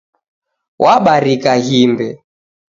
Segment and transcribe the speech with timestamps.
[0.83, 2.07] Wabarika ghimbe